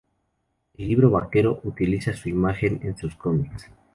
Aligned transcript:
El 0.79 0.87
Libro 0.87 1.11
Vaquero 1.11 1.59
utiliza 1.63 2.11
su 2.13 2.27
imagen 2.27 2.79
en 2.81 2.97
sus 2.97 3.13
comics. 3.15 3.69